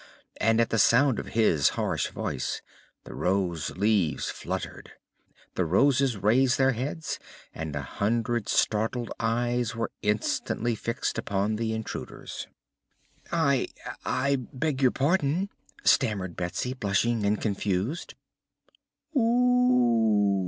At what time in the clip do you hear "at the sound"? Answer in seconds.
0.59-1.19